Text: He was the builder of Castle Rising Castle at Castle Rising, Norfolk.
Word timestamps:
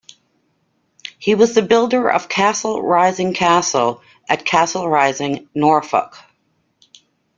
He 1.19 1.35
was 1.35 1.53
the 1.53 1.61
builder 1.61 2.09
of 2.09 2.27
Castle 2.27 2.81
Rising 2.81 3.35
Castle 3.35 4.01
at 4.27 4.45
Castle 4.45 4.89
Rising, 4.89 5.47
Norfolk. 5.53 6.17